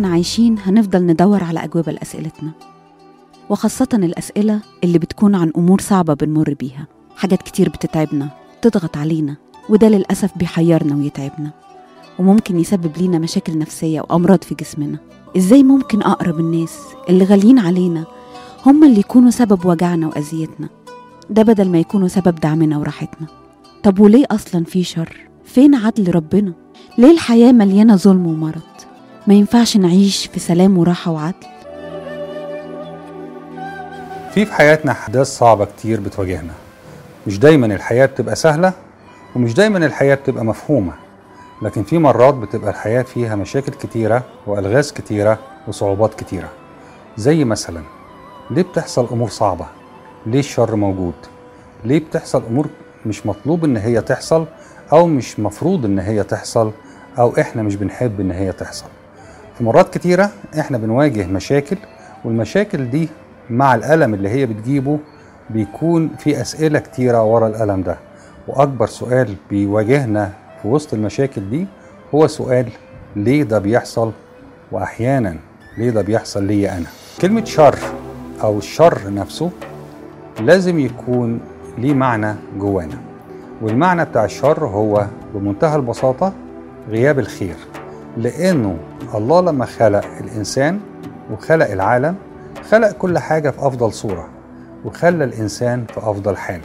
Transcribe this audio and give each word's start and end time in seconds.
وإحنا 0.00 0.12
عايشين 0.14 0.58
هنفضل 0.58 1.06
ندور 1.06 1.44
على 1.44 1.64
أجوبة 1.64 1.92
لأسئلتنا 1.92 2.50
وخاصة 3.50 3.88
الأسئلة 3.94 4.60
اللي 4.84 4.98
بتكون 4.98 5.34
عن 5.34 5.52
أمور 5.56 5.80
صعبة 5.80 6.14
بنمر 6.14 6.54
بيها 6.60 6.86
حاجات 7.16 7.42
كتير 7.42 7.68
بتتعبنا 7.68 8.28
تضغط 8.62 8.96
علينا 8.96 9.36
وده 9.68 9.88
للأسف 9.88 10.38
بيحيرنا 10.38 10.96
ويتعبنا 10.96 11.50
وممكن 12.18 12.58
يسبب 12.60 12.90
لينا 12.96 13.18
مشاكل 13.18 13.58
نفسية 13.58 14.00
وأمراض 14.00 14.42
في 14.44 14.54
جسمنا 14.54 14.98
إزاي 15.36 15.62
ممكن 15.62 16.02
أقرب 16.02 16.40
الناس 16.40 16.78
اللي 17.08 17.24
غاليين 17.24 17.58
علينا 17.58 18.04
هم 18.66 18.84
اللي 18.84 19.00
يكونوا 19.00 19.30
سبب 19.30 19.66
وجعنا 19.66 20.06
وأذيتنا 20.06 20.68
ده 21.30 21.42
بدل 21.42 21.68
ما 21.68 21.78
يكونوا 21.78 22.08
سبب 22.08 22.34
دعمنا 22.34 22.78
وراحتنا 22.78 23.26
طب 23.82 23.98
وليه 24.00 24.24
أصلا 24.30 24.64
في 24.64 24.84
شر؟ 24.84 25.28
فين 25.44 25.74
عدل 25.74 26.14
ربنا؟ 26.14 26.52
ليه 26.98 27.10
الحياة 27.10 27.52
مليانة 27.52 27.96
ظلم 27.96 28.26
ومرض؟ 28.26 28.60
ما 29.26 29.34
ينفعش 29.34 29.76
نعيش 29.76 30.26
في 30.26 30.40
سلام 30.40 30.78
وراحة 30.78 31.10
وعدل؟ 31.10 31.34
في 34.34 34.46
في 34.46 34.52
حياتنا 34.52 34.92
أحداث 34.92 35.26
صعبة 35.26 35.64
كتير 35.64 36.00
بتواجهنا 36.00 36.52
مش 37.26 37.38
دايما 37.38 37.66
الحياة 37.66 38.06
بتبقى 38.06 38.36
سهلة 38.36 38.72
ومش 39.36 39.54
دايما 39.54 39.86
الحياة 39.86 40.14
بتبقى 40.14 40.44
مفهومة 40.44 40.92
لكن 41.62 41.82
في 41.82 41.98
مرات 41.98 42.34
بتبقى 42.34 42.70
الحياة 42.70 43.02
فيها 43.02 43.34
مشاكل 43.36 43.72
كتيرة 43.72 44.22
وألغاز 44.46 44.92
كتيرة 44.92 45.38
وصعوبات 45.68 46.14
كتيرة 46.14 46.48
زي 47.16 47.44
مثلا 47.44 47.82
ليه 48.50 48.62
بتحصل 48.62 49.08
أمور 49.12 49.28
صعبة؟ 49.28 49.66
ليه 50.26 50.38
الشر 50.38 50.76
موجود؟ 50.76 51.14
ليه 51.84 51.98
بتحصل 51.98 52.42
أمور 52.50 52.66
مش 53.06 53.26
مطلوب 53.26 53.64
إن 53.64 53.76
هي 53.76 54.00
تحصل 54.00 54.46
أو 54.92 55.06
مش 55.06 55.40
مفروض 55.40 55.84
إن 55.84 55.98
هي 55.98 56.22
تحصل 56.22 56.72
أو 57.18 57.34
إحنا 57.40 57.62
مش 57.62 57.76
بنحب 57.76 58.20
إن 58.20 58.30
هي 58.30 58.52
تحصل 58.52 58.86
في 59.60 59.66
مرات 59.66 59.94
كتيرة 59.98 60.30
إحنا 60.58 60.78
بنواجه 60.78 61.26
مشاكل 61.26 61.76
والمشاكل 62.24 62.90
دي 62.90 63.08
مع 63.50 63.74
الألم 63.74 64.14
اللي 64.14 64.28
هي 64.28 64.46
بتجيبه 64.46 64.98
بيكون 65.50 66.08
في 66.18 66.40
أسئلة 66.40 66.78
كتيرة 66.78 67.22
ورا 67.22 67.46
الألم 67.48 67.82
ده. 67.82 67.96
وأكبر 68.48 68.86
سؤال 68.86 69.34
بيواجهنا 69.50 70.32
في 70.62 70.68
وسط 70.68 70.94
المشاكل 70.94 71.50
دي 71.50 71.66
هو 72.14 72.26
سؤال 72.26 72.66
ليه 73.16 73.42
ده 73.42 73.58
بيحصل؟ 73.58 74.12
وأحيانا 74.72 75.36
ليه 75.78 75.90
ده 75.90 76.02
بيحصل 76.02 76.44
ليا 76.44 76.76
أنا؟ 76.78 76.86
كلمة 77.20 77.44
شر 77.44 77.78
أو 78.42 78.58
الشر 78.58 79.14
نفسه 79.14 79.50
لازم 80.40 80.78
يكون 80.78 81.40
ليه 81.78 81.94
معنى 81.94 82.34
جوانا. 82.58 82.98
والمعنى 83.62 84.04
بتاع 84.04 84.24
الشر 84.24 84.66
هو 84.66 85.06
بمنتهى 85.34 85.76
البساطة 85.76 86.32
غياب 86.88 87.18
الخير. 87.18 87.56
لأنه 88.16 88.76
الله 89.14 89.40
لما 89.40 89.64
خلق 89.64 90.04
الإنسان 90.20 90.80
وخلق 91.32 91.70
العالم 91.70 92.16
خلق 92.70 92.92
كل 92.92 93.18
حاجة 93.18 93.50
في 93.50 93.58
أفضل 93.66 93.92
صورة 93.92 94.28
وخلى 94.84 95.24
الإنسان 95.24 95.84
في 95.86 95.98
أفضل 95.98 96.36
حال. 96.36 96.60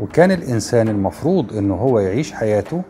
وكان 0.00 0.30
الإنسان 0.32 0.88
المفروض 0.88 1.56
إنه 1.56 1.74
هو 1.74 1.98
يعيش 2.00 2.32
حياته 2.32 2.82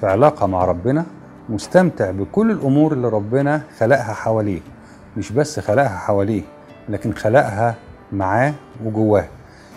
في 0.00 0.06
علاقة 0.06 0.46
مع 0.46 0.64
ربنا 0.64 1.04
مستمتع 1.48 2.10
بكل 2.10 2.50
الأمور 2.50 2.92
اللي 2.92 3.08
ربنا 3.08 3.62
خلقها 3.78 4.12
حواليه. 4.12 4.60
مش 5.16 5.32
بس 5.32 5.60
خلقها 5.60 5.96
حواليه 5.98 6.42
لكن 6.88 7.12
خلقها 7.12 7.74
معاه 8.12 8.54
وجواه. 8.84 9.24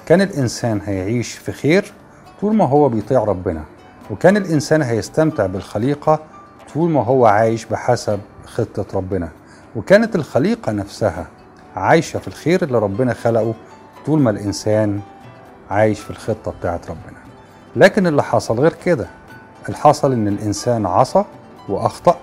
كان 0.06 0.22
الإنسان 0.22 0.82
هيعيش 0.86 1.32
في 1.34 1.52
خير 1.52 1.94
طول 2.42 2.56
ما 2.56 2.66
هو 2.66 2.90
بيطيع 2.90 3.24
ربنا. 3.24 3.62
وكان 4.12 4.38
الإنسان 4.38 4.82
هيستمتع 4.82 5.46
بالخليقة 5.46 6.20
طول 6.74 6.90
ما 6.90 7.04
هو 7.04 7.26
عايش 7.26 7.66
بحسب 7.66 8.20
خطة 8.46 8.86
ربنا. 8.94 9.30
وكانت 9.76 10.16
الخليقة 10.16 10.72
نفسها 10.72 11.26
عايشة 11.76 12.20
في 12.20 12.28
الخير 12.28 12.64
اللي 12.64 12.80
ربنا 12.80 13.14
خلقه 13.14 13.54
طول 14.06 14.20
ما 14.22 14.30
الإنسان 14.30 15.00
عايش 15.70 16.00
في 16.00 16.10
الخطة 16.10 16.52
بتاعت 16.60 16.90
ربنا. 16.90 17.18
لكن 17.76 18.08
اللي 18.08 18.24
حصل 18.24 18.60
غير 18.60 18.74
كده 18.86 19.08
اللي 19.66 19.78
حصل 19.78 20.12
إن 20.14 20.28
الإنسان 20.28 20.86
عصى 20.86 21.24
وأخطأ 21.70 22.18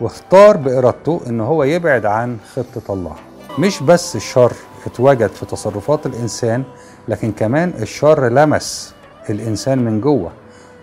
واختار 0.00 0.56
بإرادته 0.56 1.20
إن 1.26 1.40
هو 1.40 1.64
يبعد 1.64 2.06
عن 2.06 2.38
خطة 2.54 2.92
الله. 2.94 3.14
مش 3.58 3.82
بس 3.82 4.16
الشر 4.16 4.52
اتوجد 4.86 5.26
في 5.30 5.46
تصرفات 5.46 6.06
الإنسان 6.06 6.64
لكن 7.08 7.32
كمان 7.32 7.72
الشر 7.78 8.28
لمس 8.28 8.94
الإنسان 9.30 9.78
من 9.84 10.00
جوة 10.00 10.30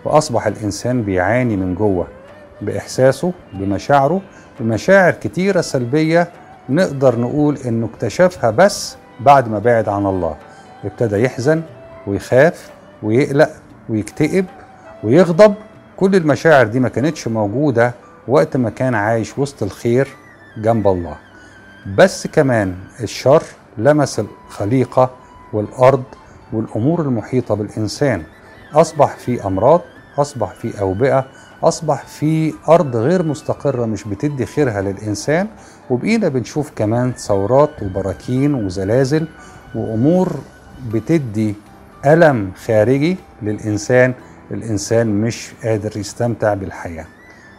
وأصبح 0.04 0.46
الإنسان 0.46 1.02
بيعاني 1.02 1.56
من 1.56 1.74
جوة. 1.74 2.06
بإحساسه 2.60 3.32
بمشاعره 3.52 4.20
بمشاعر 4.60 5.12
كتيرة 5.12 5.60
سلبية 5.60 6.28
نقدر 6.68 7.18
نقول 7.20 7.56
إنه 7.56 7.88
اكتشفها 7.94 8.50
بس 8.50 8.96
بعد 9.20 9.48
ما 9.48 9.58
بعد 9.58 9.88
عن 9.88 10.06
الله. 10.06 10.36
ابتدى 10.84 11.22
يحزن 11.22 11.62
ويخاف 12.06 12.70
ويقلق 13.02 13.50
ويكتئب 13.88 14.46
ويغضب. 15.04 15.54
كل 15.96 16.14
المشاعر 16.14 16.66
دي 16.66 16.80
ما 16.80 16.88
كانتش 16.88 17.28
موجودة 17.28 17.94
وقت 18.28 18.56
ما 18.56 18.70
كان 18.70 18.94
عايش 18.94 19.38
وسط 19.38 19.62
الخير 19.62 20.08
جنب 20.58 20.88
الله. 20.88 21.16
بس 21.98 22.26
كمان 22.26 22.74
الشر 23.02 23.42
لمس 23.78 24.20
الخليقة 24.20 25.10
والأرض 25.52 26.02
والأمور 26.52 27.00
المحيطة 27.00 27.54
بالإنسان. 27.54 28.22
أصبح 28.74 29.16
في 29.16 29.46
أمراض 29.46 29.80
أصبح 30.18 30.50
في 30.54 30.80
أوبئة 30.80 31.26
أصبح 31.62 32.06
في 32.06 32.54
أرض 32.68 32.96
غير 32.96 33.22
مستقرة 33.22 33.86
مش 33.86 34.04
بتدي 34.04 34.46
خيرها 34.46 34.80
للإنسان. 34.82 35.46
وبقينا 35.90 36.28
بنشوف 36.28 36.70
كمان 36.76 37.12
ثورات 37.12 37.70
وبراكين 37.82 38.54
وزلازل 38.54 39.26
وأمور 39.74 40.32
بتدي 40.92 41.54
ألم 42.06 42.52
خارجي 42.66 43.16
للإنسان. 43.42 44.14
الإنسان 44.50 45.06
مش 45.20 45.50
قادر 45.64 45.96
يستمتع 45.96 46.54
بالحياة. 46.54 47.06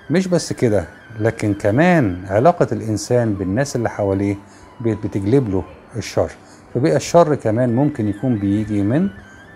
مش 0.10 0.28
بس 0.28 0.54
كده 0.54 0.86
لكن 1.20 1.54
كمان 1.54 2.24
علاقة 2.30 2.68
الإنسان 2.72 3.34
بالناس 3.34 3.76
اللي 3.76 3.90
حواليه 3.90 4.36
بتجلب 4.82 5.50
له 5.50 5.64
الشر. 5.96 6.32
فبقى 6.74 6.96
الشر 6.96 7.36
كمان 7.36 7.76
ممكن 7.76 8.08
يكون 8.08 8.36
بيجي 8.40 8.82
من 8.84 9.10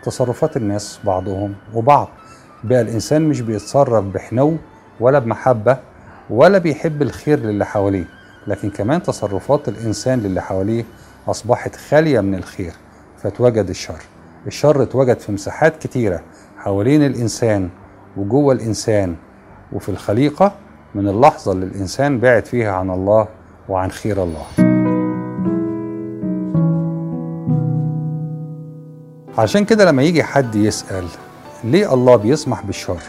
تصرفات 0.04 0.58
الناس 0.58 1.00
بعضهم 1.04 1.54
وبعض. 1.74 2.08
بقى 2.64 2.82
الإنسان 2.82 3.22
مش 3.30 3.42
بيتصرف 3.42 4.06
بحنو 4.06 4.58
ولا 5.00 5.20
بمحبة 5.20 5.78
ولا 6.30 6.58
بيحب 6.58 7.02
الخير 7.02 7.40
للي 7.40 7.66
حواليه 7.66 8.06
لكن 8.48 8.70
كمان 8.70 9.04
تصرفات 9.04 9.68
الإنسان 9.70 10.20
للي 10.20 10.42
حواليه 10.42 10.84
أصبحت 11.28 11.76
خالية 11.76 12.22
من 12.22 12.36
الخير 12.36 12.74
فتوجد 13.18 13.70
الشر. 13.70 14.02
الشر 14.48 14.84
اتوجد 14.84 15.20
في 15.20 15.32
مساحات 15.32 15.78
كتيرة 15.78 16.22
حوالين 16.58 17.06
الإنسان 17.06 17.70
وجوه 18.18 18.54
الإنسان 18.54 19.16
وفي 19.74 19.90
الخليقة 19.90 20.52
من 20.96 21.08
اللحظة 21.08 21.52
اللي 21.52 21.66
الإنسان 21.66 22.20
بعد 22.20 22.46
فيها 22.46 22.72
عن 22.72 22.90
الله 22.90 23.28
وعن 23.70 23.92
خير 23.92 24.24
الله. 24.24 24.46
عشان 29.38 29.66
كده 29.66 29.86
لما 29.86 30.04
يجي 30.04 30.24
حد 30.24 30.56
يسأل 30.56 31.06
ليه 31.64 31.94
الله 31.94 32.16
بيسمح 32.16 32.64
بالشر؟ 32.64 33.02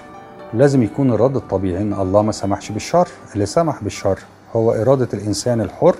لازم 0.54 0.82
يكون 0.82 1.12
الرد 1.12 1.36
الطبيعي 1.36 1.82
إن 1.82 1.92
الله 1.92 2.22
ما 2.22 2.32
سمحش 2.32 2.72
بالشر. 2.72 3.08
اللي 3.34 3.46
سمح 3.46 3.82
بالشر 3.82 4.18
هو 4.56 4.72
إرادة 4.72 5.08
الإنسان 5.14 5.60
الحر 5.60 5.94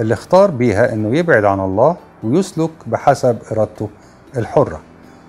اللي 0.00 0.14
اختار 0.14 0.50
بيها 0.50 0.92
إنه 0.92 1.16
يبعد 1.18 1.44
عن 1.44 1.60
الله 1.60 1.96
ويسلك 2.22 2.70
بحسب 2.86 3.38
إرادته 3.52 3.88
الحرة. 4.36 4.80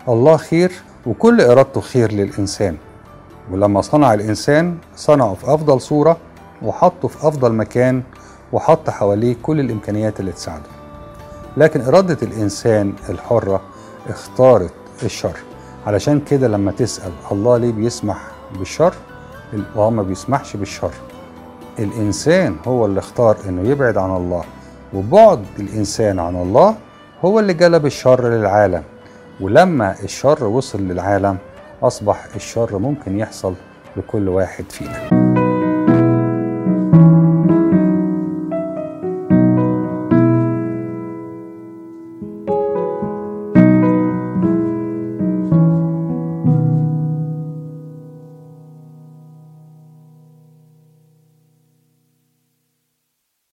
الله 0.08 0.38
خير 0.38 0.72
وكل 1.06 1.42
إرادته 1.42 1.82
خير 1.82 2.12
للإنسان. 2.12 2.78
ولما 3.52 3.82
صنع 3.82 4.14
الإنسان 4.14 4.78
صنعه 4.96 5.34
في 5.34 5.54
أفضل 5.54 5.82
صورة 5.82 6.18
وحطه 6.62 7.08
في 7.08 7.28
أفضل 7.28 7.54
مكان 7.54 8.04
وحط 8.54 8.90
حواليه 8.90 9.36
كل 9.44 9.60
الإمكانيات 9.60 10.20
اللي 10.20 10.32
تساعده. 10.32 10.70
لكن 11.58 11.82
إرادة 11.82 12.18
الإنسان 12.28 12.94
الحرة 13.10 13.62
اختارت 14.10 14.74
الشر. 15.04 15.40
علشان 15.88 16.20
كده 16.20 16.48
لما 16.48 16.72
تسأل 16.72 17.12
الله 17.32 17.58
ليه 17.58 17.72
بيسمح 17.72 18.18
بالشر 18.60 18.94
الله 19.54 19.90
ما 19.90 20.04
بيسمحش 20.04 20.56
بالشر. 20.56 20.92
الإنسان 21.80 22.56
هو 22.68 22.86
اللي 22.86 23.00
اختار 23.00 23.38
إنه 23.50 23.70
يبعد 23.70 23.98
عن 23.98 24.18
الله 24.18 24.44
وبعد 24.94 25.46
الإنسان 25.60 26.20
عن 26.20 26.36
الله 26.36 26.76
هو 27.26 27.40
اللي 27.40 27.54
جلب 27.54 27.86
الشر 27.86 28.28
للعالم. 28.28 28.84
ولما 29.42 29.96
الشر 30.04 30.44
وصل 30.44 30.80
للعالم 30.82 31.38
أصبح 31.84 32.26
الشر 32.36 32.78
ممكن 32.78 33.20
يحصل 33.20 33.54
لكل 33.98 34.30
واحد 34.30 34.66
فينا. 34.70 35.19